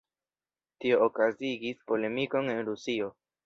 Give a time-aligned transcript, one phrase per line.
[0.85, 3.15] Tio okazigis polemikon en Rusio.